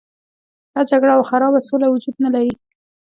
ښه 0.71 0.81
جګړه 0.89 1.13
او 1.17 1.21
خرابه 1.29 1.59
سوله 1.67 1.87
وجود 1.89 2.15
نه 2.23 2.29
لري. 2.35 2.53